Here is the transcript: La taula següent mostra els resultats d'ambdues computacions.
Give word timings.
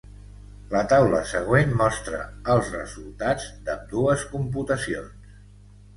La 0.71 0.79
taula 0.93 1.19
següent 1.31 1.75
mostra 1.83 2.23
els 2.55 2.73
resultats 2.77 3.45
d'ambdues 3.69 4.25
computacions. 4.35 5.41